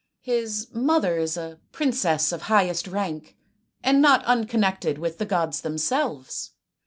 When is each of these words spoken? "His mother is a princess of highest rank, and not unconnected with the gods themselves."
"His 0.33 0.67
mother 0.73 1.19
is 1.19 1.37
a 1.37 1.59
princess 1.71 2.31
of 2.31 2.41
highest 2.41 2.87
rank, 2.87 3.37
and 3.83 4.01
not 4.01 4.25
unconnected 4.25 4.97
with 4.97 5.19
the 5.19 5.27
gods 5.27 5.61
themselves." 5.61 6.53